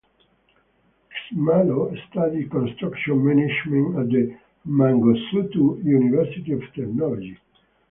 Nxumalo 1.13 1.95
studied 2.09 2.49
construction 2.49 3.23
management 3.23 3.89
at 3.99 4.07
the 4.07 4.35
Mangosuthu 4.67 5.83
University 5.85 6.53
of 6.53 6.61
Technology. 6.73 7.37